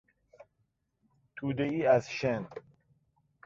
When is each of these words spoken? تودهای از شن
تودهای 1.35 1.85
از 1.85 2.09
شن 2.11 2.47